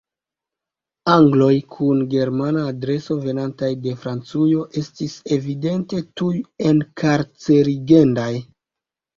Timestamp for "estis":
4.83-5.19